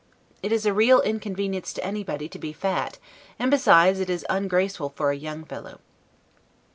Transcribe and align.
It 0.41 0.51
is 0.51 0.65
a 0.65 0.73
real 0.73 0.99
inconvenience 1.01 1.71
to 1.73 1.85
anybody 1.85 2.27
to 2.29 2.39
be 2.39 2.53
fat, 2.53 2.97
and 3.37 3.51
besides 3.51 3.99
it 3.99 4.09
is 4.09 4.25
ungraceful 4.31 4.93
for 4.95 5.11
a 5.11 5.15
young 5.15 5.45
fellow. 5.45 5.79